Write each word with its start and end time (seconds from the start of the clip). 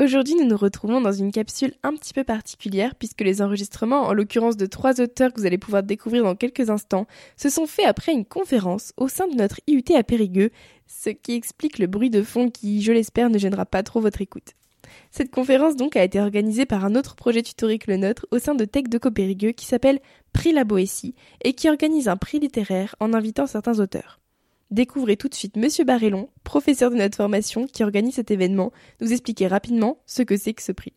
Aujourd'hui, 0.00 0.36
nous 0.36 0.46
nous 0.46 0.56
retrouvons 0.56 1.00
dans 1.00 1.10
une 1.10 1.32
capsule 1.32 1.74
un 1.82 1.92
petit 1.96 2.14
peu 2.14 2.22
particulière 2.22 2.94
puisque 2.94 3.20
les 3.20 3.42
enregistrements, 3.42 4.02
en 4.02 4.12
l'occurrence 4.12 4.56
de 4.56 4.66
trois 4.66 5.00
auteurs 5.00 5.32
que 5.32 5.40
vous 5.40 5.46
allez 5.46 5.58
pouvoir 5.58 5.82
découvrir 5.82 6.22
dans 6.22 6.36
quelques 6.36 6.70
instants, 6.70 7.08
se 7.36 7.50
sont 7.50 7.66
faits 7.66 7.86
après 7.86 8.12
une 8.12 8.24
conférence 8.24 8.92
au 8.96 9.08
sein 9.08 9.26
de 9.26 9.34
notre 9.34 9.58
IUT 9.66 9.96
à 9.96 10.04
Périgueux, 10.04 10.50
ce 10.86 11.10
qui 11.10 11.34
explique 11.34 11.80
le 11.80 11.88
bruit 11.88 12.10
de 12.10 12.22
fond 12.22 12.48
qui, 12.48 12.80
je 12.80 12.92
l'espère, 12.92 13.28
ne 13.28 13.38
gênera 13.38 13.66
pas 13.66 13.82
trop 13.82 14.00
votre 14.00 14.22
écoute. 14.22 14.52
Cette 15.10 15.32
conférence 15.32 15.74
donc 15.74 15.96
a 15.96 16.04
été 16.04 16.20
organisée 16.20 16.64
par 16.64 16.84
un 16.84 16.94
autre 16.94 17.16
projet 17.16 17.42
tutorique 17.42 17.88
le 17.88 17.96
nôtre 17.96 18.24
au 18.30 18.38
sein 18.38 18.54
de 18.54 18.64
Tech 18.64 18.84
de 18.84 18.98
Périgueux 18.98 19.50
qui 19.50 19.66
s'appelle 19.66 19.98
Prix 20.32 20.52
La 20.52 20.62
Boétie 20.62 21.16
et 21.42 21.54
qui 21.54 21.68
organise 21.68 22.06
un 22.06 22.16
prix 22.16 22.38
littéraire 22.38 22.94
en 23.00 23.14
invitant 23.14 23.48
certains 23.48 23.80
auteurs. 23.80 24.20
Découvrez 24.70 25.16
tout 25.16 25.28
de 25.28 25.34
suite 25.34 25.56
Monsieur 25.56 25.84
Barrellon, 25.84 26.28
professeur 26.44 26.90
de 26.90 26.96
notre 26.96 27.16
formation 27.16 27.66
qui 27.66 27.82
organise 27.82 28.16
cet 28.16 28.30
événement, 28.30 28.70
nous 29.00 29.12
expliquer 29.12 29.46
rapidement 29.46 30.02
ce 30.04 30.20
que 30.20 30.36
c'est 30.36 30.52
que 30.52 30.62
ce 30.62 30.72
prix. 30.72 30.92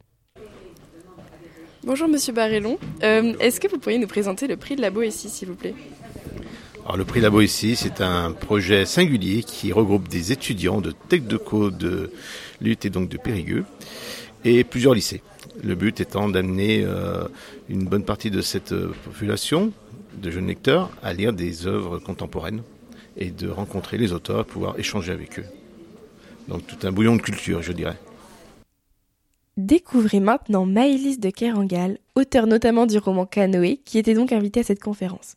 Bonjour 1.86 2.10
Monsieur 2.10 2.34
Barrellon, 2.34 2.78
euh, 3.02 3.34
est-ce 3.40 3.62
que 3.62 3.70
vous 3.70 3.78
pourriez 3.78 3.98
nous 3.98 4.08
présenter 4.08 4.48
le 4.48 4.58
prix 4.58 4.76
de 4.76 4.82
la 4.82 4.90
Boétie 4.90 5.30
s'il 5.30 5.48
vous 5.48 5.56
plaît? 5.56 5.74
Alors, 6.84 6.98
le 6.98 7.06
prix 7.06 7.22
de 7.22 7.24
la 7.24 7.30
Boétie, 7.30 7.78
c'est 7.78 8.02
un 8.02 8.34
projet 8.34 8.86
singulier 8.86 9.42
qui 9.42 9.72
regroupe 9.72 10.10
des 10.10 10.34
étudiants 10.34 10.82
de 10.82 10.92
Tech 10.92 11.22
de 11.22 11.38
Co 11.38 11.72
de 11.72 12.12
l'UT 12.60 12.76
donc 12.90 13.08
de 13.08 13.18
Périgueux 13.18 13.64
et 14.44 14.66
plusieurs 14.66 14.94
lycées. 14.94 15.24
Le 15.64 15.76
but 15.76 16.02
étant 16.02 16.28
d'amener 16.28 16.84
euh, 16.84 17.24
une 17.70 17.86
bonne 17.86 18.04
partie 18.04 18.32
de 18.32 18.42
cette 18.42 18.74
euh, 18.74 18.94
population 19.06 19.72
de 20.22 20.30
jeunes 20.30 20.48
lecteurs 20.48 20.90
à 21.02 21.14
lire 21.14 21.32
des 21.32 21.68
œuvres 21.68 22.00
contemporaines 22.00 22.64
et 23.18 23.32
de 23.32 23.50
rencontrer 23.50 23.98
les 23.98 24.14
auteurs, 24.14 24.46
pouvoir 24.46 24.80
échanger 24.80 25.12
avec 25.12 25.40
eux. 25.40 25.46
Donc 26.48 26.66
tout 26.68 26.88
un 26.88 26.92
bouillon 26.92 27.16
de 27.16 27.22
culture, 27.22 27.62
je 27.62 27.72
dirais. 27.72 27.98
Découvrez 29.58 30.20
maintenant 30.20 30.66
Maëlys 30.66 31.20
de 31.20 31.30
Kerangal, 31.30 31.98
auteur 32.16 32.48
notamment 32.48 32.86
du 32.86 32.98
roman 32.98 33.26
Canoë, 33.26 33.78
qui 33.84 33.98
était 34.00 34.14
donc 34.14 34.32
invité 34.32 34.62
à 34.62 34.64
cette 34.64 34.82
conférence. 34.82 35.36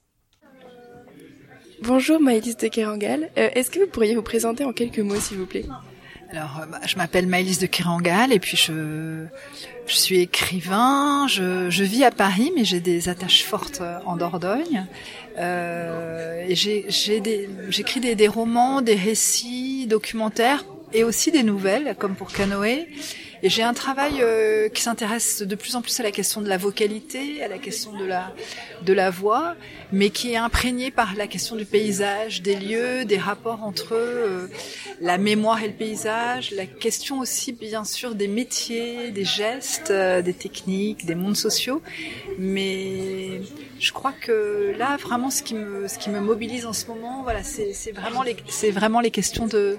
Bonjour 1.82 2.20
Maëlys 2.20 2.56
de 2.56 2.68
Kerangal, 2.68 3.30
euh, 3.36 3.50
est-ce 3.54 3.70
que 3.70 3.80
vous 3.80 3.90
pourriez 3.90 4.14
vous 4.14 4.22
présenter 4.22 4.64
en 4.64 4.72
quelques 4.72 5.00
mots 5.00 5.16
s'il 5.16 5.38
vous 5.38 5.46
plaît? 5.46 5.66
Alors, 6.30 6.60
euh, 6.62 6.66
bah, 6.66 6.80
je 6.86 6.96
m'appelle 6.96 7.26
Maëlys 7.26 7.58
de 7.58 7.66
Kerangal 7.66 8.32
et 8.32 8.38
puis 8.38 8.56
je, 8.56 9.24
je 9.86 9.94
suis 9.94 10.20
écrivain. 10.20 11.26
Je, 11.28 11.70
je 11.70 11.84
vis 11.84 12.04
à 12.04 12.10
Paris, 12.10 12.52
mais 12.56 12.64
j'ai 12.64 12.80
des 12.80 13.08
attaches 13.08 13.44
fortes 13.44 13.80
euh, 13.80 13.98
en 14.06 14.16
Dordogne. 14.16 14.86
Euh, 15.38 16.46
j'écris 16.48 18.00
des, 18.00 18.14
des, 18.14 18.28
romans, 18.28 18.80
des 18.80 18.94
récits, 18.94 19.86
documentaires 19.86 20.64
et 20.92 21.04
aussi 21.04 21.30
des 21.30 21.42
nouvelles, 21.42 21.96
comme 21.98 22.14
pour 22.14 22.32
Canoë. 22.32 22.86
Et 23.44 23.50
j'ai 23.50 23.62
un 23.62 23.74
travail 23.74 24.22
euh, 24.22 24.70
qui 24.70 24.80
s'intéresse 24.80 25.42
de 25.42 25.54
plus 25.54 25.76
en 25.76 25.82
plus 25.82 26.00
à 26.00 26.02
la 26.02 26.10
question 26.10 26.40
de 26.40 26.48
la 26.48 26.56
vocalité, 26.56 27.42
à 27.42 27.48
la 27.48 27.58
question 27.58 27.92
de 27.92 28.06
la 28.06 28.32
de 28.80 28.92
la 28.94 29.10
voix, 29.10 29.54
mais 29.92 30.08
qui 30.08 30.32
est 30.32 30.38
imprégné 30.38 30.90
par 30.90 31.14
la 31.14 31.26
question 31.26 31.54
du 31.54 31.66
paysage, 31.66 32.40
des 32.40 32.56
lieux, 32.56 33.04
des 33.04 33.18
rapports 33.18 33.62
entre 33.62 33.96
eux, 33.96 34.50
la 35.02 35.18
mémoire 35.18 35.62
et 35.62 35.66
le 35.66 35.74
paysage, 35.74 36.52
la 36.52 36.64
question 36.64 37.18
aussi 37.18 37.52
bien 37.52 37.84
sûr 37.84 38.14
des 38.14 38.28
métiers, 38.28 39.10
des 39.10 39.26
gestes, 39.26 39.90
euh, 39.90 40.22
des 40.22 40.32
techniques, 40.32 41.04
des 41.04 41.14
mondes 41.14 41.36
sociaux. 41.36 41.82
Mais 42.38 43.42
je 43.78 43.92
crois 43.92 44.12
que 44.12 44.72
là 44.78 44.96
vraiment 44.96 45.28
ce 45.28 45.42
qui 45.42 45.52
me 45.52 45.86
ce 45.86 45.98
qui 45.98 46.08
me 46.08 46.20
mobilise 46.20 46.64
en 46.64 46.72
ce 46.72 46.86
moment, 46.86 47.22
voilà, 47.24 47.42
c'est 47.42 47.92
vraiment 47.92 48.22
les 48.22 48.36
vraiment 48.70 49.00
les 49.00 49.10
questions 49.10 49.46
de 49.46 49.76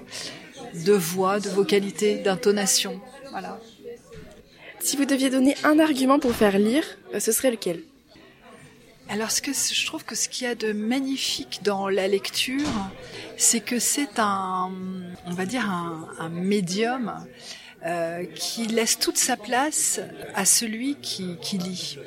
de 0.84 0.92
voix, 0.92 1.40
de 1.40 1.48
vocalité, 1.48 2.16
d'intonation. 2.16 3.00
Voilà. 3.38 3.60
Si 4.78 4.96
vous 4.96 5.04
deviez 5.04 5.28
donner 5.28 5.56
un 5.62 5.78
argument 5.78 6.18
pour 6.18 6.32
faire 6.32 6.58
lire, 6.58 6.84
euh, 7.12 7.20
ce 7.20 7.32
serait 7.32 7.50
lequel? 7.50 7.82
Alors, 9.10 9.30
ce 9.30 9.42
que 9.42 9.52
je 9.52 9.84
trouve 9.84 10.06
que 10.06 10.14
ce 10.14 10.30
qu'il 10.30 10.46
y 10.46 10.50
a 10.50 10.54
de 10.54 10.72
magnifique 10.72 11.60
dans 11.62 11.90
la 11.90 12.08
lecture, 12.08 12.66
c'est 13.36 13.60
que 13.60 13.78
c'est 13.78 14.18
un, 14.18 14.72
on 15.26 15.32
va 15.34 15.44
dire 15.44 15.70
un, 15.70 16.30
médium 16.30 17.12
euh, 17.86 18.24
qui 18.34 18.66
laisse 18.66 18.98
toute 18.98 19.16
sa 19.16 19.36
place 19.36 20.00
à 20.34 20.44
celui 20.44 20.96
qui, 20.96 21.36
qui 21.40 21.56
lit. 21.56 21.98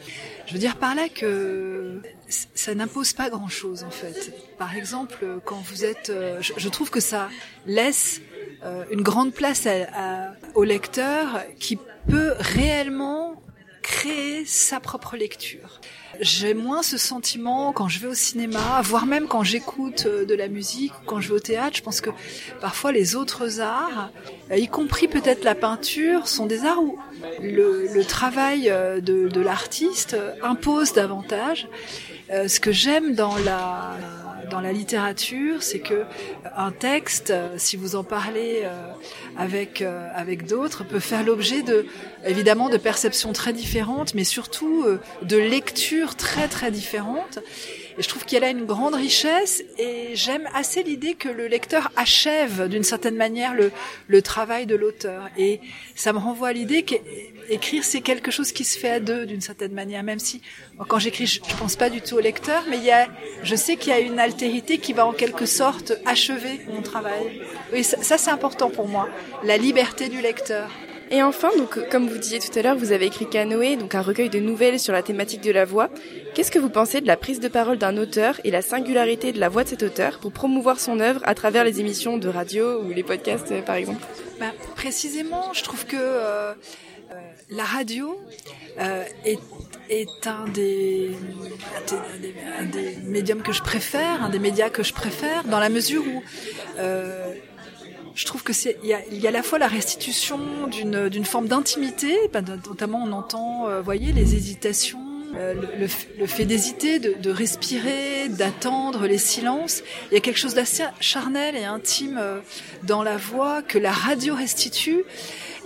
Je 0.45 0.53
veux 0.53 0.59
dire 0.59 0.75
par 0.75 0.94
là 0.94 1.07
que 1.07 2.01
ça 2.28 2.75
n'impose 2.75 3.13
pas 3.13 3.29
grand-chose 3.29 3.84
en 3.84 3.89
fait. 3.89 4.34
Par 4.57 4.75
exemple, 4.75 5.39
quand 5.45 5.62
vous 5.63 5.85
êtes, 5.85 6.09
euh, 6.09 6.41
je, 6.41 6.69
trouve 6.69 6.89
que 6.89 7.00
ça 7.00 7.29
laisse 7.66 8.19
euh, 8.66 8.84
une 8.91 9.03
grande 9.03 9.31
place 9.31 9.68
à, 9.68 10.34
au 10.53 10.66
lecteur 10.66 11.45
qui 11.59 11.78
peut 12.09 12.34
réellement 12.39 13.41
créer 13.89 14.45
sa 14.45 14.79
propre 14.79 15.17
lecture. 15.17 15.81
J'ai 16.19 16.53
moins 16.53 16.83
ce 16.83 16.97
sentiment 16.97 17.73
quand 17.73 17.88
je 17.88 18.00
vais 18.00 18.07
au 18.07 18.13
cinéma, 18.13 18.81
voire 18.83 19.07
même 19.07 19.27
quand 19.27 19.44
j'écoute 19.44 20.03
euh, 20.05 20.25
de 20.25 20.35
la 20.35 20.47
musique 20.47 20.94
quand 21.07 21.19
je 21.19 21.29
vais 21.29 21.35
au 21.35 21.39
théâtre. 21.39 21.75
Je 21.77 21.81
pense 21.81 22.00
que 22.00 22.11
parfois 22.61 22.91
les 22.91 23.16
autres 23.16 23.61
arts, 23.61 24.11
euh, 24.51 24.57
y 24.57 24.67
compris 24.67 25.07
peut-être 25.07 25.44
la 25.44 25.55
peinture, 25.55 26.27
sont 26.27 26.45
des 26.45 26.66
arts 26.66 26.83
où 26.83 27.00
le, 27.41 28.03
travail 28.03 28.69
de, 28.69 29.27
de 29.27 29.41
l'artiste 29.41 30.16
impose 30.44 30.94
davantage. 30.94 31.67
Ce 32.29 32.59
que 32.59 32.71
j'aime 32.71 33.16
dans 33.16 33.38
la 33.38 33.97
dans 34.49 34.61
la 34.61 34.73
littérature, 34.73 35.63
c'est 35.63 35.79
que 35.79 36.03
un 36.55 36.71
texte, 36.71 37.33
si 37.57 37.77
vous 37.77 37.95
en 37.95 38.03
parlez 38.03 38.61
euh, 38.63 38.91
avec 39.37 39.81
euh, 39.81 40.07
avec 40.13 40.45
d'autres, 40.45 40.83
peut 40.83 40.99
faire 40.99 41.23
l'objet 41.23 41.61
de 41.61 41.85
évidemment 42.25 42.69
de 42.69 42.77
perceptions 42.77 43.33
très 43.33 43.53
différentes, 43.53 44.13
mais 44.13 44.23
surtout 44.23 44.83
euh, 44.83 44.99
de 45.21 45.38
lectures 45.38 46.15
très 46.15 46.47
très 46.47 46.71
différentes. 46.71 47.39
Et 47.99 48.01
je 48.01 48.07
trouve 48.07 48.23
qu'il 48.23 48.39
y 48.39 48.43
a 48.45 48.49
une 48.49 48.63
grande 48.65 48.95
richesse 48.95 49.61
et 49.77 50.11
j'aime 50.15 50.47
assez 50.53 50.83
l'idée 50.83 51.15
que 51.15 51.27
le 51.27 51.47
lecteur 51.47 51.91
achève 51.97 52.69
d'une 52.69 52.83
certaine 52.83 53.17
manière 53.17 53.53
le, 53.53 53.73
le 54.07 54.21
travail 54.21 54.65
de 54.65 54.75
l'auteur. 54.75 55.27
Et 55.37 55.59
ça 55.95 56.13
me 56.13 56.17
renvoie 56.17 56.47
à 56.47 56.53
l'idée 56.53 56.83
qu'écrire 56.83 57.83
c'est 57.83 57.99
quelque 57.99 58.31
chose 58.31 58.53
qui 58.53 58.63
se 58.63 58.79
fait 58.79 58.89
à 58.89 58.99
deux 59.01 59.25
d'une 59.25 59.41
certaine 59.41 59.73
manière, 59.73 60.01
même 60.03 60.19
si 60.19 60.41
quand 60.88 60.97
j'écris 60.97 61.25
je, 61.25 61.41
je 61.45 61.55
pense 61.57 61.75
pas 61.75 61.89
du 61.89 61.99
tout 61.99 62.15
au 62.15 62.21
lecteur, 62.21 62.63
mais 62.69 62.77
il 62.77 62.85
y 62.85 62.91
a, 62.91 63.09
je 63.43 63.55
sais 63.57 63.75
qu'il 63.75 63.89
y 63.89 63.95
a 63.95 63.99
une 63.99 64.17
altérité 64.17 64.77
qui 64.77 64.93
va 64.93 65.05
en 65.05 65.11
quelque 65.11 65.45
sorte 65.45 65.91
achever 66.05 66.61
mon 66.69 66.81
travail. 66.81 67.41
Ça, 67.83 68.01
ça 68.01 68.17
c'est 68.17 68.31
important 68.31 68.69
pour 68.69 68.88
moi, 68.88 69.09
la 69.43 69.57
liberté 69.57 70.07
du 70.07 70.21
lecteur. 70.21 70.71
Et 71.11 71.23
enfin, 71.23 71.49
donc, 71.57 71.89
comme 71.89 72.07
vous 72.07 72.17
disiez 72.17 72.39
tout 72.39 72.57
à 72.57 72.61
l'heure, 72.61 72.75
vous 72.75 72.91
avez 72.91 73.07
écrit 73.07 73.27
Canoë, 73.27 73.77
donc 73.77 73.95
un 73.95 74.01
recueil 74.01 74.29
de 74.29 74.39
nouvelles 74.39 74.79
sur 74.79 74.93
la 74.93 75.01
thématique 75.01 75.41
de 75.41 75.51
la 75.51 75.65
voix. 75.65 75.89
Qu'est-ce 76.35 76.51
que 76.51 76.59
vous 76.59 76.69
pensez 76.69 77.01
de 77.01 77.07
la 77.07 77.17
prise 77.17 77.39
de 77.39 77.47
parole 77.47 77.77
d'un 77.79 77.97
auteur 77.97 78.39
et 78.43 78.51
la 78.51 78.61
singularité 78.61 79.31
de 79.31 79.39
la 79.39 79.49
voix 79.49 79.63
de 79.63 79.69
cet 79.69 79.81
auteur 79.81 80.19
pour 80.19 80.31
promouvoir 80.31 80.79
son 80.79 80.99
œuvre 80.99 81.21
à 81.23 81.33
travers 81.33 81.63
les 81.63 81.79
émissions 81.79 82.17
de 82.17 82.29
radio 82.29 82.81
ou 82.83 82.89
les 82.89 83.03
podcasts, 83.03 83.51
euh, 83.51 83.61
par 83.63 83.75
exemple? 83.75 84.05
Bah, 84.39 84.51
Précisément, 84.75 85.51
je 85.53 85.63
trouve 85.63 85.85
que 85.85 85.97
euh, 85.99 86.53
la 87.49 87.63
radio 87.63 88.19
euh, 88.79 89.03
est, 89.25 89.39
est 89.89 90.27
un, 90.27 90.45
des, 90.53 91.09
des, 92.21 92.35
un 92.59 92.65
des 92.65 92.97
médiums 93.03 93.41
que 93.41 93.51
je 93.51 93.63
préfère, 93.63 94.23
un 94.23 94.29
des 94.29 94.38
médias 94.39 94.69
que 94.69 94.83
je 94.83 94.94
préfère, 94.94 95.44
dans 95.45 95.59
la 95.59 95.69
mesure 95.69 96.03
où 96.03 96.23
euh, 96.77 97.33
je 98.19 98.25
trouve 98.25 98.44
que 98.44 98.51
c'est 98.51 98.77
il 98.83 98.89
y 98.89 98.94
a, 98.94 99.00
y 99.10 99.25
a 99.25 99.30
à 99.30 99.31
la 99.31 99.44
fois 99.44 99.60
la 99.60 99.69
restitution 99.69 100.39
d'une 100.68 101.07
d'une 101.07 101.24
forme 101.24 101.48
d'intimité, 101.48 102.13
ben, 102.33 102.44
notamment 102.68 103.01
on 103.01 103.13
entend, 103.13 103.69
euh, 103.69 103.81
voyez, 103.81 104.12
les 104.12 104.36
hésitations. 104.36 105.00
Euh, 105.38 105.54
le, 105.54 105.88
le, 106.18 106.25
fait 106.25 106.45
d'hésiter, 106.45 106.98
de, 106.98 107.13
de, 107.13 107.30
respirer, 107.30 108.30
d'attendre 108.30 109.06
les 109.06 109.19
silences, 109.19 109.83
il 110.10 110.16
y 110.16 110.18
a 110.18 110.21
quelque 110.21 110.39
chose 110.39 110.56
d'assez 110.56 110.83
charnel 111.00 111.56
et 111.56 111.66
intime 111.66 112.18
euh, 112.19 112.39
dans 112.81 113.04
la 113.04 113.16
voix 113.16 113.62
que 113.62 113.77
la 113.77 113.92
radio 113.92 114.33
restitue 114.33 115.04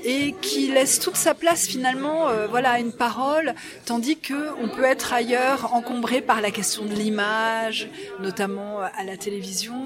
et 0.03 0.33
qui 0.41 0.67
laisse 0.67 0.99
toute 0.99 1.15
sa 1.15 1.33
place 1.33 1.67
finalement 1.67 2.29
euh, 2.29 2.47
voilà 2.47 2.71
à 2.71 2.79
une 2.79 2.91
parole 2.91 3.55
tandis 3.85 4.17
que 4.17 4.51
on 4.61 4.67
peut 4.67 4.83
être 4.83 5.13
ailleurs 5.13 5.73
encombré 5.73 6.21
par 6.21 6.41
la 6.41 6.51
question 6.51 6.85
de 6.85 6.93
l'image 6.93 7.89
notamment 8.19 8.81
euh, 8.81 8.87
à 8.97 9.03
la 9.03 9.17
télévision 9.17 9.81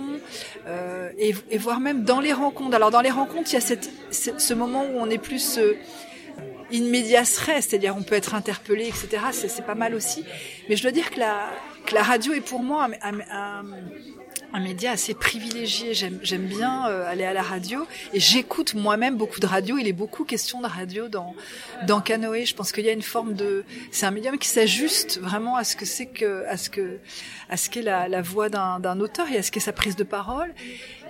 euh, 0.67 1.09
et, 1.17 1.35
et 1.51 1.57
voire 1.57 1.79
même 1.79 2.03
dans 2.03 2.19
les 2.19 2.33
rencontres 2.33 2.75
alors 2.75 2.91
dans 2.91 3.01
les 3.01 3.11
rencontres 3.11 3.53
il 3.53 3.59
y 3.59 3.73
a 3.73 3.77
ce 4.11 4.53
moment 4.53 4.83
où 4.83 4.97
on 4.97 5.09
est 5.09 5.17
plus 5.17 5.57
euh, 5.57 5.77
in 6.73 6.83
c'est-à-dire 7.23 7.95
on 7.97 8.03
peut 8.03 8.15
être 8.15 8.35
interpellé, 8.35 8.87
etc. 8.87 9.23
C'est 9.31 9.65
pas 9.65 9.75
mal 9.75 9.93
aussi. 9.95 10.23
Mais 10.69 10.75
je 10.75 10.81
dois 10.81 10.91
dire 10.91 11.11
que 11.11 11.19
la, 11.19 11.49
que 11.87 11.95
la 11.95 12.03
radio 12.03 12.33
est 12.33 12.41
pour 12.41 12.61
moi 12.61 12.89
un, 13.01 14.59
média 14.59 14.91
assez 14.91 15.13
privilégié. 15.13 15.93
J'aime 15.93 16.45
bien 16.45 16.87
euh, 16.87 17.09
aller 17.09 17.23
à 17.23 17.31
la 17.31 17.41
radio 17.41 17.87
et 18.13 18.19
j'écoute 18.19 18.73
moi-même 18.73 19.15
beaucoup 19.15 19.39
de 19.39 19.45
radio. 19.45 19.77
Il 19.77 19.87
est 19.87 19.93
beaucoup 19.93 20.25
question 20.25 20.59
de 20.61 20.67
radio 20.67 21.07
dans 21.07 21.33
dans 21.87 22.01
Canoë. 22.01 22.45
Je 22.45 22.55
pense 22.55 22.73
qu'il 22.73 22.85
y 22.85 22.89
a 22.89 22.91
une 22.91 23.01
forme 23.01 23.33
de, 23.35 23.63
c'est 23.91 24.05
un 24.05 24.11
médium 24.11 24.37
qui 24.37 24.49
s'ajuste 24.49 25.19
vraiment 25.21 25.55
à 25.55 25.63
ce 25.63 25.77
que 25.77 25.85
c'est 25.85 26.07
que 26.07 26.45
à 26.47 26.57
ce 26.57 26.69
que 26.69 26.99
à 27.49 27.55
ce 27.55 27.69
qu'est 27.69 27.81
la, 27.81 28.09
la 28.09 28.21
voix 28.21 28.49
d'un 28.49 28.99
auteur 28.99 29.31
et 29.31 29.37
à 29.37 29.43
ce 29.43 29.51
qu'est 29.51 29.61
sa 29.61 29.73
prise 29.73 29.95
de 29.95 30.03
parole. 30.03 30.53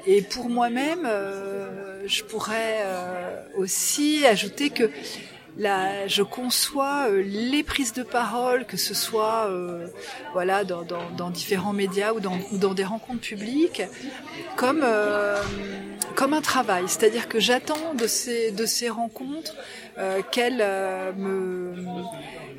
Et 0.06 0.22
pour 0.22 0.50
moi-même, 0.50 1.06
euh, 1.06 2.08
je 2.08 2.24
pourrais 2.24 2.82
euh, 2.86 3.42
aussi 3.58 4.26
ajouter 4.26 4.70
que 4.70 4.90
Je 5.60 6.22
conçois 6.22 7.10
euh, 7.10 7.24
les 7.24 7.64
prises 7.64 7.94
de 7.94 8.04
parole, 8.04 8.66
que 8.66 8.78
ce 8.78 8.94
soit 8.94 9.48
euh, 9.48 9.88
voilà 10.34 10.64
dans, 10.64 11.30
différents 11.30 11.74
médias 11.74 12.14
ou 12.14 12.20
dans, 12.20 12.38
ou 12.52 12.58
dans, 12.58 12.74
des 12.74 12.84
rencontres 12.84 13.22
publiques, 13.22 13.82
comme 14.56 14.82
euh, 14.84 15.42
comme 16.16 16.34
un 16.34 16.42
travail. 16.42 16.84
C'est-à-dire 16.88 17.28
que 17.28 17.40
j'attends 17.40 17.94
de 17.96 18.08
ces 18.08 18.52
de 18.52 18.66
ces 18.66 18.90
rencontres 18.90 19.56
qu'elles 20.32 20.64
me 21.18 21.74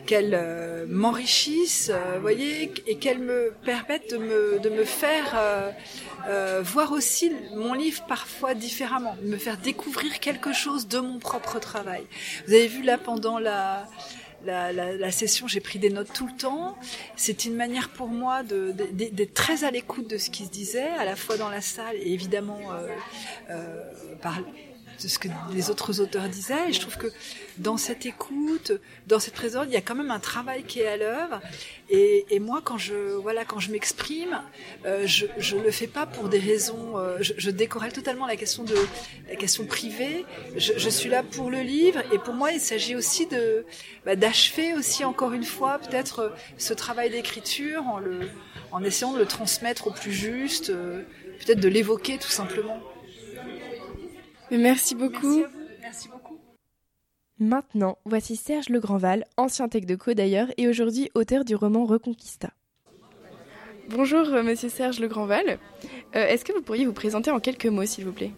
qu'elles 0.08 0.87
m'enrichissent, 0.88 1.93
voyez, 2.20 2.72
et 2.87 2.96
qu'elles 2.96 3.19
me 3.19 3.52
permettent 3.64 4.10
de 4.10 4.16
me 4.16 4.58
de 4.58 4.70
me 4.70 4.84
faire 4.84 5.37
euh, 6.26 6.62
voir 6.62 6.93
aussi 6.93 7.32
mon 7.55 7.75
livre 7.75 8.05
parfois 8.06 8.55
différemment, 8.55 9.16
me 9.22 9.37
faire 9.37 9.56
découvrir 9.56 10.20
quelque 10.20 10.52
chose 10.52 10.88
de 10.88 10.99
mon 10.99 11.19
propre 11.19 11.58
travail. 11.58 12.05
Vous 12.46 12.55
avez 12.55 12.66
vu 12.66 12.82
là 12.82 12.99
pendant 12.99 13.38
la, 13.38 13.87
la, 14.44 14.72
la, 14.72 15.10
session, 15.10 15.46
j'ai 15.46 15.60
pris 15.60 15.78
des 15.78 15.90
notes 15.90 16.12
tout 16.12 16.26
le 16.26 16.37
temps. 16.37 16.76
C'est 17.16 17.44
une 17.44 17.55
manière 17.55 17.88
pour 17.88 18.08
moi 18.08 18.43
d'être 18.43 18.96
de, 18.96 19.14
de, 19.14 19.25
très 19.25 19.64
à 19.64 19.70
l'écoute 19.70 20.08
de 20.08 20.19
ce 20.19 20.31
qui 20.31 20.44
se 20.44 20.50
disait, 20.50 20.88
à 20.99 21.05
la 21.05 21.16
fois 21.16 21.37
dans 21.37 21.50
la 21.50 21.60
salle 21.60 21.96
et 21.96 22.12
évidemment 22.12 22.60
euh, 22.72 22.88
euh, 23.50 24.14
par 24.20 24.40
de 25.03 25.09
ce 25.09 25.19
que 25.19 25.29
les 25.53 25.71
autres 25.71 26.00
auteurs 26.00 26.29
disaient. 26.29 26.69
Et 26.69 26.73
je 26.73 26.81
trouve 26.81 26.97
que 26.97 27.09
dans 27.59 27.77
cette 27.77 28.06
écoute, 28.06 28.73
dans 29.06 29.19
cette 29.19 29.35
présence, 29.35 29.67
il 29.69 29.73
y 29.73 29.77
a 29.77 29.81
quand 29.81 29.95
même 29.95 30.11
un 30.11 30.21
travail 30.21 30.65
qui 30.65 30.81
est 30.81 30.87
à 30.87 30.97
l'œuvre. 30.97 31.41
Et, 31.91 32.27
et, 32.31 32.41
moi, 32.41 32.61
quand 32.62 32.79
je 32.79 32.95
voilà, 33.17 33.45
quand 33.45 33.61
je 33.61 33.71
m'exprime, 33.71 34.41
euh, 34.87 35.06
je 35.06 35.27
je 35.39 35.56
le 35.56 35.71
fais 35.71 35.87
pas 35.87 36.06
pour 36.06 36.29
des 36.29 36.39
raisons. 36.39 36.99
Euh, 36.99 37.19
je, 37.21 37.33
je 37.37 37.50
décorrèle 37.50 37.93
totalement 37.93 38.27
la 38.27 38.37
question 38.37 38.65
de 38.65 38.77
la 39.29 39.37
question 39.37 39.65
privée. 39.65 40.25
Je, 40.56 40.73
je, 40.77 40.89
suis 40.89 41.09
là 41.09 41.23
pour 41.23 41.51
le 41.51 41.61
livre, 41.61 42.01
et 42.12 42.19
pour 42.19 42.35
moi, 42.35 42.53
il 42.53 42.61
s'agit 42.61 42.94
aussi 42.94 43.27
de 43.27 43.65
bah, 44.05 44.17
d'achever 44.17 44.75
aussi 44.75 45.05
encore 45.05 45.33
une 45.33 45.44
fois 45.44 45.79
peut-être 45.79 46.33
ce 46.59 46.75
travail 46.75 47.11
d'écriture 47.11 47.87
en 47.87 47.99
le 47.99 48.29
en 48.73 48.83
essayant 48.85 49.12
de 49.12 49.19
le 49.19 49.27
transmettre 49.27 49.87
au 49.87 49.91
plus 49.91 50.12
juste, 50.12 50.71
euh, 50.71 51.03
peut-être 51.44 51.61
de 51.61 51.69
l'évoquer 51.69 52.19
tout 52.19 52.29
simplement. 52.29 52.81
Merci 54.50 54.95
beaucoup. 54.95 55.43
Merci, 55.83 56.09
beaucoup. 56.09 56.39
Maintenant, 57.39 57.99
voici 58.05 58.37
Serge 58.37 58.69
Legrandval, 58.69 59.25
ancien 59.37 59.69
tech 59.69 59.85
de 59.87 59.95
co 59.95 60.12
d'ailleurs, 60.15 60.49
et 60.56 60.67
aujourd'hui 60.69 61.11
auteur 61.15 61.45
du 61.45 61.55
roman 61.55 61.85
Reconquista. 61.85 62.50
Bonjour, 63.91 64.27
euh, 64.29 64.43
monsieur 64.43 64.69
Serge 64.69 64.99
Legrandval. 65.00 65.59
Euh, 66.17 66.27
Est-ce 66.27 66.45
que 66.45 66.53
vous 66.53 66.62
pourriez 66.62 66.85
vous 66.85 66.93
présenter 66.93 67.31
en 67.31 67.41
quelques 67.41 67.67
mots, 67.67 67.87
s'il 67.87 68.05
vous 68.05 68.12
plaît? 68.12 68.33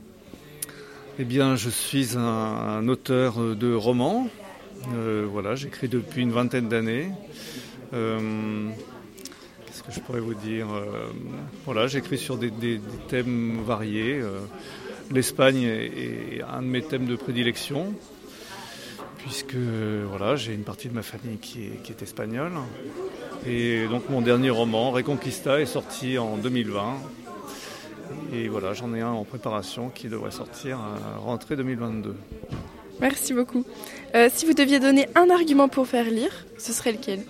Eh 1.19 1.25
bien, 1.25 1.57
je 1.57 1.71
suis 1.71 2.17
un, 2.17 2.21
un 2.21 2.89
auteur 2.89 3.57
de 3.57 3.73
romans. 3.73 4.29
Euh, 4.95 5.27
voilà, 5.31 5.55
j'écris 5.55 5.89
depuis 5.89 6.23
une 6.23 6.31
vingtaine 6.33 6.69
d'années. 6.69 7.11
Euh, 7.95 8.69
Qu'est-ce 9.67 9.83
que 9.83 9.93
je 9.93 10.01
pourrais 10.01 10.21
vous 10.21 10.35
dire? 10.35 10.67
Voilà, 11.65 11.87
j'écris 11.87 12.19
sur 12.19 12.37
des, 12.37 12.51
des, 12.51 12.79
des, 12.79 12.99
thèmes 13.09 13.61
variés. 13.65 14.21
L'Espagne 15.11 15.65
est 15.65 16.41
un 16.43 16.63
de 16.63 16.67
mes 16.67 16.83
thèmes 16.83 17.07
de 17.07 17.17
prédilection, 17.17 17.93
puisque 19.19 19.57
voilà, 19.57 20.37
j'ai 20.37 20.55
une 20.55 20.63
partie 20.63 20.89
de 20.89 20.95
ma 20.95 21.03
famille 21.03 21.39
qui 21.39 21.65
est, 21.65 21.83
qui 21.83 21.91
est, 21.91 22.01
espagnole. 22.03 22.53
Et 23.45 23.87
donc 23.89 24.09
mon 24.09 24.21
dernier 24.21 24.51
roman, 24.51 24.93
Reconquista, 24.93 25.61
est 25.61 25.67
sorti 25.67 26.17
en 26.17 26.37
2020. 26.37 26.95
Et 28.33 28.47
voilà, 28.47 28.73
j'en 28.73 28.95
ai 28.95 29.01
un 29.01 29.11
en 29.11 29.25
préparation 29.25 29.89
qui 29.89 30.09
devrait 30.09 30.31
sortir 30.31 30.79
à 30.79 31.19
rentrée 31.19 31.57
2022. 31.57 32.15
Merci 33.01 33.33
beaucoup. 33.33 33.65
Euh, 34.15 34.29
si 34.33 34.47
vous 34.47 34.55
deviez 34.55 34.79
donner 34.79 35.09
un 35.17 35.29
argument 35.31 35.69
pour 35.69 35.89
faire 35.89 36.05
lire, 36.05 36.47
ce 36.57 36.73
serait 36.73 36.93
lequel? 36.93 37.25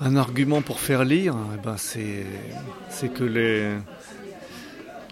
Un 0.00 0.16
argument 0.16 0.62
pour 0.62 0.80
faire 0.80 1.04
lire, 1.04 1.36
eh 1.54 1.62
ben 1.62 1.76
c'est 1.76 3.08
que 3.12 3.24
les, 3.24 3.74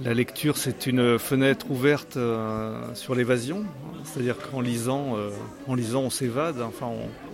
la 0.05 0.15
lecture, 0.15 0.57
c'est 0.57 0.87
une 0.87 1.19
fenêtre 1.19 1.71
ouverte 1.71 2.17
euh, 2.17 2.75
sur 2.95 3.15
l'évasion, 3.15 3.65
c'est-à-dire 4.05 4.37
qu'en 4.37 4.61
lisant, 4.61 5.17
euh, 5.17 5.31
en 5.69 5.75
lisant, 5.75 6.03
on 6.03 6.11
s'évade. 6.11 6.61
Enfin, 6.61 6.89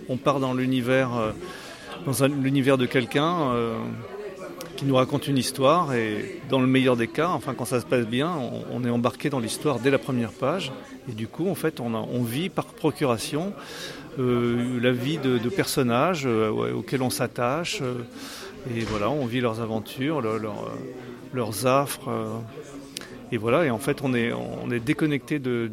on, 0.07 0.17
part 0.17 0.39
dans 0.39 0.53
l'univers, 0.53 1.15
euh, 1.15 2.77
de 2.77 2.85
quelqu'un 2.85 3.51
qui 4.77 4.85
nous 4.85 4.95
raconte 4.95 5.27
une 5.27 5.37
histoire. 5.37 5.93
Et 5.93 6.41
dans 6.49 6.59
le 6.59 6.67
meilleur 6.67 6.95
des 6.95 7.07
cas, 7.07 7.29
enfin, 7.29 7.53
quand 7.55 7.65
ça 7.65 7.81
se 7.81 7.85
passe 7.85 8.05
bien, 8.05 8.31
on, 8.71 8.83
est 8.85 8.89
embarqué 8.89 9.29
dans 9.29 9.39
l'histoire 9.39 9.79
dès 9.79 9.89
la 9.89 9.97
première 9.97 10.31
page. 10.31 10.71
Et 11.09 11.13
du 11.13 11.27
coup, 11.27 11.49
en 11.49 11.55
fait, 11.55 11.79
on, 11.79 12.23
vit 12.23 12.49
par 12.49 12.65
procuration 12.65 13.53
la 14.17 14.91
vie 14.91 15.17
de, 15.17 15.49
personnages 15.49 16.25
auxquels 16.25 17.01
on 17.01 17.09
s'attache. 17.09 17.81
et 18.73 18.79
voilà, 18.81 19.09
on 19.09 19.25
vit 19.25 19.41
leurs 19.41 19.59
aventures, 19.59 20.21
leurs 21.33 21.65
affres. 21.65 22.09
Euh, 22.09 22.39
et 23.31 23.37
voilà, 23.37 23.65
et 23.65 23.69
en 23.69 23.79
fait, 23.79 24.01
on 24.03 24.13
est, 24.13 24.31
on 24.33 24.71
est 24.71 24.79
déconnecté 24.79 25.39
de, 25.39 25.69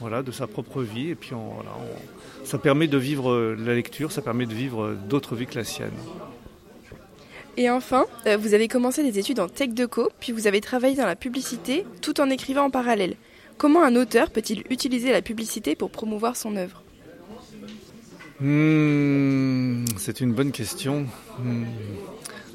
voilà, 0.00 0.22
de 0.22 0.32
sa 0.32 0.46
propre 0.46 0.82
vie. 0.82 1.10
Et 1.10 1.14
puis, 1.14 1.34
on, 1.34 1.54
voilà, 1.54 1.70
on, 1.78 2.44
ça 2.46 2.58
permet 2.58 2.88
de 2.88 2.98
vivre 2.98 3.54
la 3.58 3.74
lecture, 3.74 4.12
ça 4.12 4.22
permet 4.22 4.46
de 4.46 4.54
vivre 4.54 4.94
d'autres 5.08 5.36
vies 5.36 5.46
que 5.46 5.56
la 5.56 5.64
sienne. 5.64 5.90
Et 7.56 7.70
enfin, 7.70 8.04
euh, 8.26 8.36
vous 8.36 8.52
avez 8.52 8.68
commencé 8.68 9.02
des 9.02 9.18
études 9.18 9.40
en 9.40 9.48
tech 9.48 9.70
de 9.70 9.86
co, 9.86 10.10
puis 10.20 10.32
vous 10.32 10.46
avez 10.46 10.60
travaillé 10.60 10.94
dans 10.94 11.06
la 11.06 11.16
publicité 11.16 11.86
tout 12.02 12.20
en 12.20 12.28
écrivant 12.28 12.64
en 12.64 12.70
parallèle. 12.70 13.16
Comment 13.56 13.82
un 13.82 13.96
auteur 13.96 14.30
peut-il 14.30 14.62
utiliser 14.68 15.10
la 15.10 15.22
publicité 15.22 15.74
pour 15.74 15.90
promouvoir 15.90 16.36
son 16.36 16.56
œuvre? 16.56 16.82
Mmh, 18.40 19.86
C'est 19.96 20.20
une 20.20 20.34
bonne 20.34 20.52
question. 20.52 21.06
Mmh. 21.38 21.64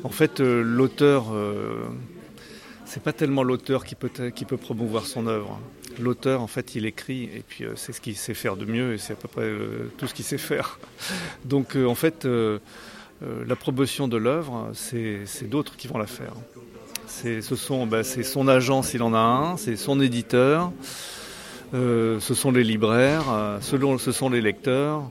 En 0.04 0.10
fait, 0.10 0.40
euh, 0.40 0.64
l'auteur, 0.64 1.28
euh, 1.34 1.84
c'est 2.86 3.04
pas 3.04 3.14
tellement 3.14 3.44
l'auteur 3.44 3.86
qui 3.86 3.96
peut, 3.96 4.58
promouvoir 4.58 5.06
son 5.06 5.28
œuvre. 5.28 5.60
L'auteur, 6.00 6.42
en 6.42 6.48
fait, 6.48 6.76
il 6.76 6.86
écrit 6.86 7.24
et 7.24 7.44
puis 7.48 7.66
euh, 7.66 7.74
c'est 7.76 7.94
ce 7.94 8.02
qu'il 8.02 8.16
sait 8.16 8.34
faire 8.34 8.56
de 8.56 8.66
mieux 8.66 8.94
et 8.94 8.98
c'est 8.98 9.14
à 9.14 9.16
peu 9.16 9.28
près 9.28 9.52
tout 9.98 10.08
ce 10.08 10.14
qu'il 10.14 10.26
sait 10.26 10.40
faire. 10.40 10.80
Donc, 11.46 11.76
en 11.76 11.96
fait, 11.96 12.26
la 12.26 13.56
promotion 13.56 14.08
de 14.08 14.18
l'œuvre, 14.18 14.72
c'est 14.74 15.50
d'autres 15.50 15.78
qui 15.78 15.88
vont 15.88 16.00
la 16.00 16.08
faire. 16.08 16.34
Ce 17.08 17.56
sont, 17.56 17.86
bah, 17.86 18.04
c'est 18.04 18.24
son 18.24 18.48
agent 18.48 18.82
s'il 18.84 19.04
en 19.04 19.14
a 19.14 19.20
un, 19.20 19.58
c'est 19.58 19.76
son 19.76 20.00
éditeur, 20.00 20.72
ce 21.74 22.20
sont 22.20 22.52
les 22.52 22.64
libraires, 22.64 23.60
ce 23.62 24.12
sont 24.12 24.30
les 24.30 24.42
lecteurs. 24.42 25.04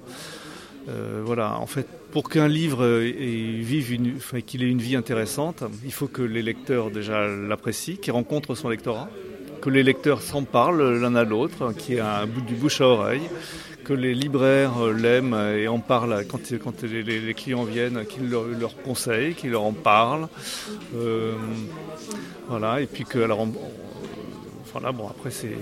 voilà, 1.24 1.56
en 1.58 1.66
fait, 1.66 1.86
pour 2.12 2.28
qu'un 2.28 2.48
livre 2.48 2.86
vive 2.98 3.92
une, 3.92 4.14
enfin, 4.16 4.40
qu'il 4.40 4.62
ait 4.62 4.68
une 4.68 4.80
vie 4.80 4.96
intéressante, 4.96 5.64
il 5.84 5.92
faut 5.92 6.08
que 6.08 6.22
les 6.22 6.42
lecteurs 6.42 6.90
déjà 6.90 7.26
l'apprécient, 7.26 7.96
qu'ils 7.96 8.12
rencontrent 8.12 8.54
son 8.54 8.68
lectorat, 8.68 9.08
que 9.60 9.70
les 9.70 9.82
lecteurs 9.82 10.22
s'en 10.22 10.44
parlent 10.44 10.98
l'un 10.98 11.14
à 11.14 11.24
l'autre, 11.24 11.72
qu'il 11.76 11.94
y 11.94 11.98
ait 11.98 12.00
un 12.00 12.26
bout 12.26 12.40
du 12.40 12.54
bouche 12.54 12.80
à 12.80 12.86
oreille, 12.86 13.28
que 13.84 13.92
les 13.92 14.14
libraires 14.14 14.86
l'aiment 14.86 15.34
et 15.56 15.68
en 15.68 15.78
parlent 15.78 16.24
quand, 16.28 16.82
les, 16.82 17.34
clients 17.34 17.64
viennent, 17.64 18.04
qu'ils 18.06 18.30
leur, 18.30 18.76
conseillent, 18.82 19.34
qu'ils 19.34 19.50
leur 19.50 19.62
en 19.62 19.72
parlent. 19.72 20.28
Euh, 20.96 21.34
voilà, 22.48 22.80
et 22.80 22.86
puis 22.86 23.04
que 23.04 23.18
alors, 23.18 23.40
on, 23.40 23.52
voilà, 24.72 24.92
bon 24.92 25.08
après 25.08 25.30
c'est 25.30 25.56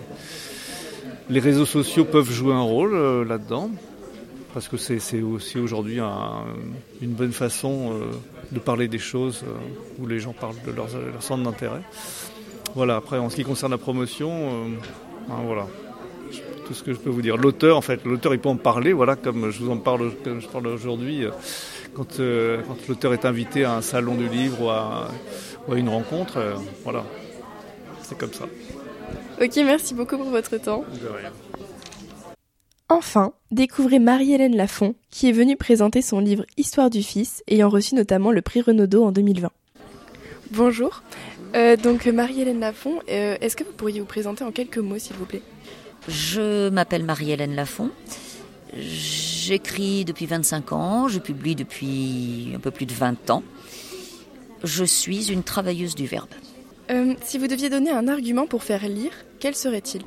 les 1.31 1.41
réseaux 1.41 1.67
sociaux 1.67 2.05
peuvent 2.05 2.31
jouer 2.31 2.55
un 2.55 2.63
rôle 2.63 2.95
euh, 2.95 3.25
là-dedans 3.25 3.71
parce 4.59 4.67
que 4.67 4.77
c'est 4.77 5.23
aussi 5.23 5.57
aujourd'hui 5.57 6.01
un, 6.01 6.43
une 7.01 7.13
bonne 7.13 7.31
façon 7.31 7.93
euh, 7.93 8.11
de 8.51 8.59
parler 8.59 8.89
des 8.89 8.99
choses 8.99 9.45
euh, 9.47 9.53
où 10.01 10.07
les 10.09 10.19
gens 10.19 10.33
parlent 10.33 10.61
de 10.67 10.73
leurs, 10.73 10.89
leur 11.13 11.23
centre 11.23 11.45
d'intérêt. 11.45 11.83
Voilà, 12.75 12.97
après 12.97 13.19
en 13.19 13.31
ce 13.31 13.37
qui 13.37 13.45
concerne 13.45 13.71
la 13.71 13.79
promotion, 13.79 14.33
euh, 14.33 15.31
hein, 15.31 15.43
voilà, 15.45 15.69
tout 16.67 16.75
ce 16.75 16.83
que 16.83 16.93
je 16.93 16.99
peux 16.99 17.09
vous 17.09 17.23
dire. 17.23 17.37
L'auteur, 17.37 17.77
en 17.77 17.83
fait, 17.83 18.05
l'auteur 18.05 18.35
il 18.35 18.41
peut 18.41 18.49
en 18.49 18.57
parler, 18.57 18.93
voilà, 18.93 19.15
comme 19.15 19.53
je 19.53 19.63
vous 19.63 19.71
en 19.71 19.77
parle, 19.77 20.11
comme 20.25 20.41
je 20.41 20.49
parle 20.49 20.67
aujourd'hui, 20.67 21.25
quand, 21.95 22.19
euh, 22.19 22.61
quand 22.67 22.89
l'auteur 22.89 23.13
est 23.13 23.27
invité 23.27 23.63
à 23.63 23.77
un 23.77 23.81
salon 23.81 24.17
du 24.17 24.29
livre 24.29 24.61
ou 24.61 24.71
à, 24.71 25.09
ou 25.69 25.75
à 25.75 25.79
une 25.79 25.89
rencontre, 25.89 26.39
euh, 26.39 26.55
voilà, 26.83 27.05
c'est 28.03 28.19
comme 28.19 28.33
ça. 28.33 28.47
Ok, 29.41 29.55
merci 29.59 29.95
beaucoup 29.95 30.19
pour 30.19 30.31
votre 30.31 30.57
temps. 30.57 30.85
De 31.01 31.07
rien. 31.07 31.31
Enfin, 32.91 33.33
découvrez 33.51 33.99
Marie-Hélène 33.99 34.57
Lafont, 34.57 34.95
qui 35.11 35.29
est 35.29 35.33
venue 35.33 35.57
présenter 35.57 36.01
son 36.01 36.21
livre 36.21 36.47
Histoire 36.57 36.89
du 36.89 37.03
Fils, 37.03 37.43
ayant 37.47 37.69
reçu 37.69 37.95
notamment 37.95 38.33
le 38.33 38.41
prix 38.41 38.63
Renaudot 38.63 39.05
en 39.05 39.13
2020. 39.13 39.51
Bonjour, 40.53 41.03
euh, 41.55 41.77
donc 41.77 42.07
Marie-Hélène 42.07 42.61
Lafont, 42.61 43.01
euh, 43.11 43.37
est-ce 43.43 43.57
que 43.57 43.65
vous 43.65 43.73
pourriez 43.73 44.01
vous 44.01 44.07
présenter 44.07 44.43
en 44.43 44.53
quelques 44.53 44.79
mots 44.79 44.99
s'il 44.99 45.17
vous 45.17 45.27
plaît? 45.27 45.43
Je 46.09 46.71
m'appelle 46.71 47.05
Marie-Hélène 47.05 47.55
Lafont, 47.55 47.91
j'écris 48.75 50.07
depuis 50.07 50.25
25 50.25 50.73
ans, 50.73 51.09
je 51.09 51.19
publie 51.19 51.55
depuis 51.55 52.53
un 52.57 52.59
peu 52.59 52.71
plus 52.71 52.87
de 52.87 52.95
20 52.95 53.29
ans. 53.29 53.43
Je 54.65 54.85
suis 54.85 55.31
une 55.31 55.43
travailleuse 55.43 55.95
du 55.95 56.07
verbe. 56.07 56.31
Euh, 56.91 57.15
si 57.23 57.37
vous 57.37 57.49
deviez 57.49 57.69
donner 57.69 57.91
un 57.91 58.09
argument 58.09 58.47
pour 58.47 58.65
faire 58.65 58.89
lire, 58.89 59.13
quel 59.41 59.55
serait-il? 59.55 60.01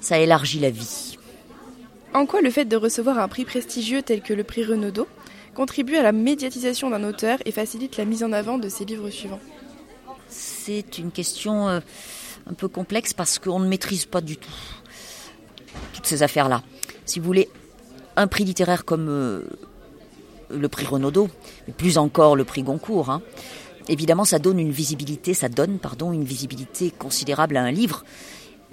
Ça 0.00 0.18
élargit 0.18 0.60
la 0.60 0.70
vie. 0.70 1.13
En 2.14 2.26
quoi 2.26 2.40
le 2.40 2.50
fait 2.50 2.64
de 2.64 2.76
recevoir 2.76 3.18
un 3.18 3.26
prix 3.26 3.44
prestigieux 3.44 4.00
tel 4.00 4.22
que 4.22 4.32
le 4.32 4.44
prix 4.44 4.64
Renaudot 4.64 5.08
contribue 5.52 5.96
à 5.96 6.02
la 6.02 6.12
médiatisation 6.12 6.88
d'un 6.88 7.02
auteur 7.02 7.40
et 7.44 7.50
facilite 7.50 7.96
la 7.96 8.04
mise 8.04 8.22
en 8.22 8.32
avant 8.32 8.56
de 8.56 8.68
ses 8.68 8.84
livres 8.84 9.10
suivants? 9.10 9.40
C'est 10.28 10.98
une 10.98 11.10
question 11.10 11.68
euh, 11.68 11.80
un 12.46 12.54
peu 12.54 12.68
complexe 12.68 13.12
parce 13.12 13.40
qu'on 13.40 13.58
ne 13.58 13.66
maîtrise 13.66 14.06
pas 14.06 14.20
du 14.20 14.36
tout 14.36 14.50
toutes 15.92 16.06
ces 16.06 16.22
affaires-là. 16.22 16.62
Si 17.04 17.18
vous 17.18 17.26
voulez, 17.26 17.48
un 18.14 18.28
prix 18.28 18.44
littéraire 18.44 18.84
comme 18.84 19.08
euh, 19.08 19.42
le 20.50 20.68
prix 20.68 20.86
Renaudot, 20.86 21.28
mais 21.66 21.72
plus 21.72 21.98
encore 21.98 22.36
le 22.36 22.44
prix 22.44 22.62
Goncourt, 22.62 23.10
hein, 23.10 23.22
évidemment, 23.88 24.24
ça 24.24 24.38
donne 24.38 24.60
une 24.60 24.70
visibilité, 24.70 25.34
ça 25.34 25.48
donne, 25.48 25.80
pardon, 25.80 26.12
une 26.12 26.24
visibilité 26.24 26.92
considérable 26.92 27.56
à 27.56 27.62
un 27.62 27.72
livre, 27.72 28.04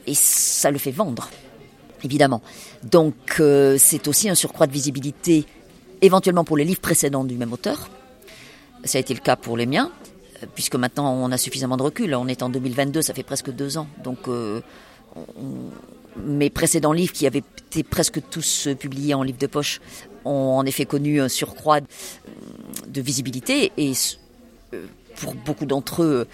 et 0.05 0.13
ça 0.13 0.69
le 0.69 0.77
fait 0.77 0.91
vendre, 0.91 1.29
évidemment. 2.03 2.41
Donc, 2.83 3.15
euh, 3.39 3.77
c'est 3.79 4.07
aussi 4.07 4.29
un 4.29 4.35
surcroît 4.35 4.67
de 4.67 4.71
visibilité, 4.71 5.45
éventuellement 6.01 6.43
pour 6.43 6.57
les 6.57 6.65
livres 6.65 6.81
précédents 6.81 7.23
du 7.23 7.35
même 7.35 7.53
auteur. 7.53 7.89
Ça 8.83 8.97
a 8.97 9.01
été 9.01 9.13
le 9.13 9.19
cas 9.19 9.35
pour 9.35 9.57
les 9.57 9.65
miens, 9.65 9.91
euh, 10.41 10.45
puisque 10.53 10.75
maintenant 10.75 11.13
on 11.13 11.31
a 11.31 11.37
suffisamment 11.37 11.77
de 11.77 11.83
recul. 11.83 12.15
On 12.15 12.27
est 12.27 12.43
en 12.43 12.49
2022, 12.49 13.01
ça 13.01 13.13
fait 13.13 13.23
presque 13.23 13.51
deux 13.51 13.77
ans, 13.77 13.87
donc 14.03 14.27
euh, 14.27 14.61
mes 16.17 16.49
précédents 16.49 16.93
livres, 16.93 17.13
qui 17.13 17.27
avaient 17.27 17.43
été 17.67 17.83
presque 17.83 18.21
tous 18.29 18.69
publiés 18.79 19.13
en 19.13 19.23
livre 19.23 19.37
de 19.37 19.47
poche, 19.47 19.79
ont 20.25 20.57
en 20.57 20.65
effet 20.65 20.85
connu 20.85 21.21
un 21.21 21.29
surcroît 21.29 21.79
de 22.87 23.01
visibilité 23.01 23.71
et 23.77 23.93
pour 25.15 25.35
beaucoup 25.35 25.65
d'entre 25.65 26.03
eux, 26.03 26.27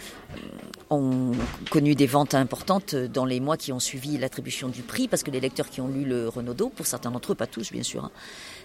ont 0.89 1.31
connu 1.69 1.95
des 1.95 2.07
ventes 2.07 2.33
importantes 2.33 2.95
dans 2.95 3.25
les 3.25 3.39
mois 3.39 3.57
qui 3.57 3.71
ont 3.71 3.79
suivi 3.79 4.17
l'attribution 4.17 4.69
du 4.69 4.81
prix, 4.81 5.07
parce 5.07 5.23
que 5.23 5.31
les 5.31 5.39
lecteurs 5.39 5.69
qui 5.69 5.81
ont 5.81 5.87
lu 5.87 6.05
le 6.05 6.29
Renaudot, 6.29 6.69
pour 6.69 6.85
certains 6.85 7.11
d'entre 7.11 7.33
eux, 7.33 7.35
pas 7.35 7.47
tous 7.47 7.71
bien 7.71 7.83
sûr, 7.83 8.05
hein, 8.05 8.11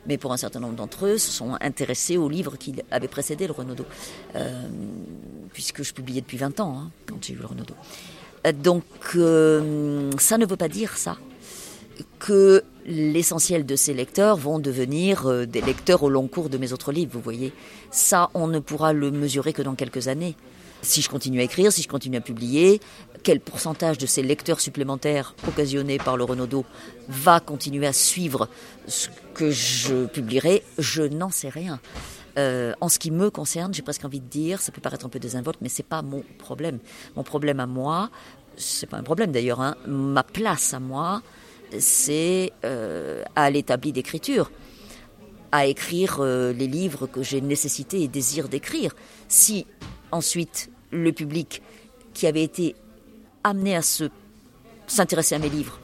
mais 0.06 0.18
pour 0.18 0.32
un 0.32 0.36
certain 0.36 0.60
nombre 0.60 0.74
d'entre 0.74 1.06
eux, 1.06 1.18
se 1.18 1.30
sont 1.30 1.56
intéressés 1.60 2.16
au 2.16 2.28
livre 2.28 2.56
qui 2.56 2.74
avait 2.90 3.08
précédé 3.08 3.46
le 3.46 3.52
Renaudot, 3.52 3.86
euh, 4.36 4.66
puisque 5.52 5.82
je 5.82 5.92
publiais 5.92 6.20
depuis 6.20 6.38
20 6.38 6.60
ans 6.60 6.78
hein, 6.78 6.90
quand 7.06 7.22
j'ai 7.22 7.34
eu 7.34 7.38
le 7.38 7.46
Renaudot. 7.46 7.74
Euh, 8.46 8.52
donc 8.52 8.84
ça 10.20 10.38
ne 10.38 10.46
veut 10.46 10.56
pas 10.56 10.68
dire 10.68 10.96
ça 10.96 11.16
que 12.18 12.62
l'essentiel 12.86 13.66
de 13.66 13.76
ces 13.76 13.94
lecteurs 13.94 14.36
vont 14.36 14.58
devenir 14.58 15.26
euh, 15.26 15.46
des 15.46 15.60
lecteurs 15.60 16.02
au 16.02 16.08
long 16.08 16.26
cours 16.26 16.48
de 16.48 16.58
mes 16.58 16.72
autres 16.72 16.92
livres, 16.92 17.12
vous 17.12 17.20
voyez. 17.20 17.52
Ça, 17.90 18.30
on 18.34 18.46
ne 18.46 18.58
pourra 18.58 18.92
le 18.92 19.10
mesurer 19.10 19.52
que 19.52 19.62
dans 19.62 19.74
quelques 19.74 20.08
années. 20.08 20.36
Si 20.82 21.00
je 21.00 21.08
continue 21.08 21.40
à 21.40 21.44
écrire, 21.44 21.72
si 21.72 21.82
je 21.82 21.88
continue 21.88 22.16
à 22.16 22.20
publier, 22.20 22.80
quel 23.22 23.38
pourcentage 23.38 23.98
de 23.98 24.06
ces 24.06 24.22
lecteurs 24.22 24.58
supplémentaires 24.58 25.36
occasionnés 25.46 25.98
par 25.98 26.16
le 26.16 26.24
Renaudot 26.24 26.64
va 27.08 27.38
continuer 27.38 27.86
à 27.86 27.92
suivre 27.92 28.48
ce 28.88 29.08
que 29.34 29.52
je 29.52 30.06
publierai, 30.06 30.64
je 30.78 31.04
n'en 31.04 31.30
sais 31.30 31.48
rien. 31.48 31.80
Euh, 32.36 32.72
en 32.80 32.88
ce 32.88 32.98
qui 32.98 33.12
me 33.12 33.30
concerne, 33.30 33.72
j'ai 33.72 33.82
presque 33.82 34.04
envie 34.04 34.20
de 34.20 34.26
dire, 34.26 34.60
ça 34.60 34.72
peut 34.72 34.80
paraître 34.80 35.06
un 35.06 35.08
peu 35.08 35.20
désinvolte, 35.20 35.58
mais 35.60 35.68
c'est 35.68 35.84
pas 35.84 36.02
mon 36.02 36.24
problème. 36.38 36.80
Mon 37.14 37.22
problème 37.22 37.60
à 37.60 37.66
moi, 37.66 38.10
c'est 38.56 38.88
pas 38.88 38.96
un 38.96 39.04
problème 39.04 39.30
d'ailleurs, 39.30 39.60
hein, 39.60 39.76
ma 39.86 40.24
place 40.24 40.74
à 40.74 40.80
moi, 40.80 41.22
c'est 41.78 42.52
euh, 42.64 43.22
à 43.36 43.50
l'établi 43.50 43.92
d'écriture, 43.92 44.50
à 45.52 45.66
écrire 45.66 46.18
euh, 46.20 46.52
les 46.52 46.66
livres 46.66 47.06
que 47.06 47.22
j'ai 47.22 47.40
nécessité 47.40 48.02
et 48.02 48.08
désir 48.08 48.48
d'écrire. 48.48 48.96
Si 49.28 49.66
ensuite 50.10 50.70
le 50.92 51.12
public 51.12 51.62
qui 52.14 52.26
avait 52.26 52.42
été 52.42 52.76
amené 53.42 53.74
à 53.74 53.82
se 53.82 54.10
s'intéresser 54.86 55.34
à 55.34 55.38
mes 55.38 55.48
livres 55.48 55.80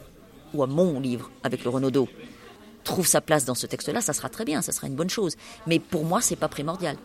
ou 0.55 0.63
à 0.63 0.67
mon 0.67 1.01
livre 1.01 1.31
avec 1.43 1.65
le 1.65 1.71
Renaudot 1.71 2.09
trouve 2.85 3.07
sa 3.07 3.21
place 3.21 3.45
dans 3.45 3.55
ce 3.55 3.67
texte-là, 3.67 4.01
ça 4.01 4.13
sera 4.13 4.29
très 4.29 4.45
bien, 4.45 4.63
ça 4.63 4.73
sera 4.73 4.87
une 4.87 4.95
bonne 4.95 5.11
chose. 5.11 5.37
Mais 5.67 5.79
pour 5.79 6.05
moi, 6.05 6.21
c'est 6.21 6.37
pas 6.37 6.49
primordial. 6.49 6.97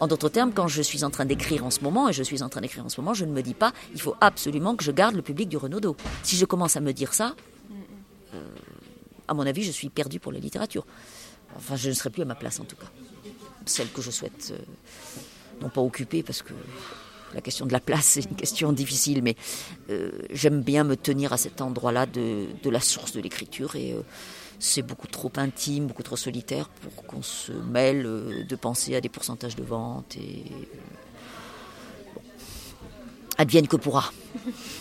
En 0.00 0.06
d'autres 0.08 0.28
termes, 0.28 0.52
quand 0.52 0.66
je 0.66 0.82
suis 0.82 1.04
en 1.04 1.10
train 1.10 1.24
d'écrire 1.24 1.64
en 1.64 1.70
ce 1.70 1.82
moment, 1.82 2.08
et 2.08 2.12
je 2.12 2.22
suis 2.22 2.42
en 2.42 2.48
train 2.48 2.60
d'écrire 2.60 2.84
en 2.84 2.88
ce 2.88 3.00
moment, 3.00 3.14
je 3.14 3.24
ne 3.24 3.32
me 3.32 3.42
dis 3.42 3.54
pas, 3.54 3.72
il 3.94 4.00
faut 4.00 4.16
absolument 4.20 4.74
que 4.74 4.82
je 4.82 4.90
garde 4.90 5.14
le 5.14 5.22
public 5.22 5.48
du 5.48 5.56
Renaudot. 5.56 5.96
Si 6.22 6.36
je 6.36 6.44
commence 6.46 6.76
à 6.76 6.80
me 6.80 6.92
dire 6.92 7.14
ça, 7.14 7.36
à 9.28 9.34
mon 9.34 9.46
avis, 9.46 9.62
je 9.62 9.70
suis 9.70 9.88
perdu 9.88 10.18
pour 10.18 10.32
la 10.32 10.40
littérature. 10.40 10.84
Enfin, 11.56 11.76
je 11.76 11.88
ne 11.88 11.94
serai 11.94 12.10
plus 12.10 12.22
à 12.22 12.24
ma 12.24 12.34
place 12.34 12.58
en 12.58 12.64
tout 12.64 12.76
cas. 12.76 12.90
Celle 13.64 13.88
que 13.92 14.02
je 14.02 14.10
souhaite, 14.10 14.52
euh, 14.52 14.58
non 15.60 15.68
pas 15.68 15.80
occuper, 15.80 16.24
parce 16.24 16.42
que 16.42 16.52
la 17.34 17.40
question 17.40 17.66
de 17.66 17.72
la 17.72 17.80
place, 17.80 18.04
c'est 18.04 18.24
une 18.24 18.36
question 18.36 18.72
difficile, 18.72 19.22
mais 19.22 19.36
euh, 19.90 20.10
j'aime 20.30 20.62
bien 20.62 20.84
me 20.84 20.96
tenir 20.96 21.32
à 21.32 21.36
cet 21.36 21.60
endroit-là 21.60 22.06
de, 22.06 22.46
la 22.64 22.80
source 22.80 23.12
de 23.12 23.20
l'écriture 23.20 23.76
et 23.76 23.92
euh, 23.92 24.02
c'est 24.58 24.82
beaucoup 24.82 25.06
trop 25.06 25.32
intime, 25.36 25.86
beaucoup 25.86 26.02
trop 26.02 26.16
solitaire 26.16 26.68
pour 26.68 27.04
qu'on 27.06 27.22
se 27.22 27.52
mêle 27.52 28.46
de 28.48 28.56
penser 28.56 28.94
à 28.94 29.00
des 29.00 29.08
pourcentages 29.08 29.56
de 29.56 29.62
vente 29.62 30.16
et. 30.16 30.44
Advienne 33.38 33.68
que 33.68 33.76
pourra. 33.76 34.12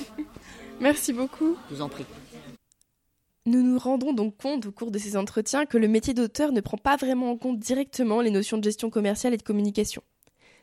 Merci 0.81 1.13
beaucoup. 1.13 1.55
Je 1.69 1.75
vous 1.75 1.81
en 1.81 1.87
prie. 1.87 2.03
Nous 3.45 3.63
nous 3.63 3.79
rendons 3.79 4.11
donc 4.11 4.35
compte 4.35 4.65
au 4.65 4.71
cours 4.71 4.91
de 4.91 4.99
ces 4.99 5.15
entretiens 5.15 5.65
que 5.65 5.77
le 5.77 5.87
métier 5.87 6.13
d'auteur 6.13 6.51
ne 6.51 6.59
prend 6.59 6.77
pas 6.77 6.97
vraiment 6.97 7.31
en 7.31 7.37
compte 7.37 7.57
directement 7.57 8.19
les 8.19 8.31
notions 8.31 8.57
de 8.57 8.63
gestion 8.63 8.89
commerciale 8.89 9.33
et 9.33 9.37
de 9.37 9.43
communication. 9.43 10.03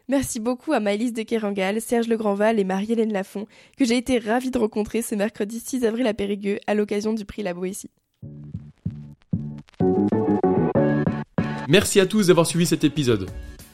Merci 0.08 0.38
beaucoup 0.38 0.72
à 0.72 0.78
Maëlys 0.78 1.12
de 1.12 1.22
Kerangal, 1.22 1.80
Serge 1.80 2.06
Legrandval 2.06 2.60
et 2.60 2.64
Marie-Hélène 2.64 3.12
Lafont, 3.12 3.46
que 3.76 3.84
j'ai 3.84 3.96
été 3.96 4.18
ravie 4.18 4.52
de 4.52 4.58
rencontrer 4.58 5.02
ce 5.02 5.16
mercredi 5.16 5.58
6 5.58 5.84
avril 5.84 6.06
à 6.06 6.14
Périgueux 6.14 6.60
à 6.68 6.74
l'occasion 6.74 7.12
du 7.12 7.24
prix 7.24 7.42
La. 7.42 7.54
Merci 11.68 11.98
à 11.98 12.06
tous 12.06 12.28
d'avoir 12.28 12.46
suivi 12.46 12.66
cet 12.66 12.84
épisode. 12.84 13.28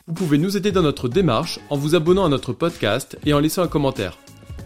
Vous 0.06 0.14
pouvez 0.14 0.38
nous 0.38 0.56
aider 0.56 0.72
dans 0.72 0.82
notre 0.82 1.08
démarche 1.08 1.60
en 1.68 1.76
vous 1.76 1.94
abonnant 1.94 2.24
à 2.24 2.30
notre 2.30 2.54
podcast 2.54 3.18
et 3.26 3.34
en 3.34 3.38
laissant 3.38 3.62
un 3.62 3.68
commentaire. 3.68 4.18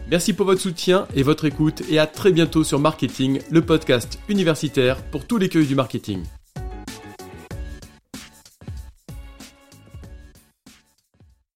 Merci 0.09 0.33
pour 0.33 0.47
votre 0.47 0.61
soutien 0.61 1.09
et 1.17 1.25
votre 1.25 1.47
écoute 1.47 1.83
et 1.91 1.99
à 1.99 2.07
très 2.07 2.31
bientôt 2.31 2.63
sur 2.63 2.79
Marketing, 2.79 3.41
le 3.51 3.63
podcast 3.63 4.21
universitaire 4.29 5.03
pour 5.11 5.27
tous 5.27 5.39
les 5.39 5.49
cueils 5.49 5.67
du 5.67 5.75
marketing. 5.75 6.23